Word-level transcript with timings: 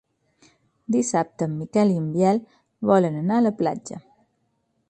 Dissabte 0.95 1.47
en 1.49 1.53
Miquel 1.59 1.93
i 1.97 1.99
en 2.05 2.09
Biel 2.17 2.43
volen 2.93 3.23
anar 3.23 3.39
a 3.41 3.47
la 3.49 3.57
platja. 3.63 4.05